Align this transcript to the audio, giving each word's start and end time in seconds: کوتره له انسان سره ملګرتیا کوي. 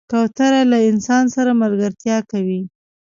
کوتره 0.11 0.61
له 0.71 0.77
انسان 0.89 1.23
سره 1.35 1.51
ملګرتیا 1.61 2.17
کوي. 2.31 2.61